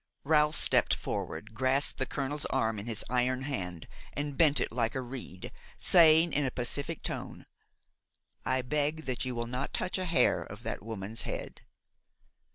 [0.23, 4.95] Ralph stepped forward, grasped the colonel's arm in his iron hand and bent it like
[4.95, 7.45] a reed, saying in a pacific tone:
[8.43, 11.61] "I beg that you will not touch a hair of that woman's head."